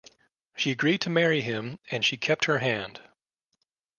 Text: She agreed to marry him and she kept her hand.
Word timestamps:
She 0.57 0.71
agreed 0.71 0.99
to 1.01 1.11
marry 1.11 1.41
him 1.41 1.77
and 1.91 2.03
she 2.03 2.17
kept 2.17 2.45
her 2.45 2.57
hand. 2.57 3.01